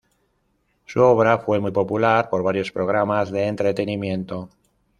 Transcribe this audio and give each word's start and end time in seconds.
Su 0.87 0.99
obra 1.03 1.37
fue 1.37 1.59
muy 1.59 1.69
popular 1.69 2.27
por 2.31 2.41
varios 2.41 2.71
programas 2.71 3.29
de 3.29 3.45
entretenimiento. 3.45 4.49